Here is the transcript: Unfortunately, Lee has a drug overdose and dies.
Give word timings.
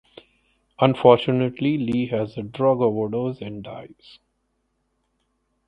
Unfortunately, 0.79 1.77
Lee 1.77 2.07
has 2.07 2.35
a 2.35 2.41
drug 2.41 2.81
overdose 2.81 3.39
and 3.39 3.63
dies. 3.63 4.17